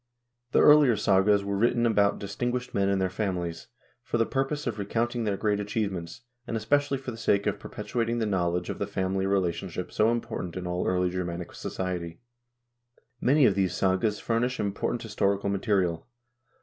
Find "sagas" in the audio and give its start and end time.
0.97-1.43, 13.75-14.17